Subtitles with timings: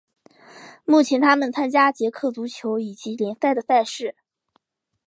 [0.83, 4.15] 目前他们参加捷克足球乙级联赛的赛事。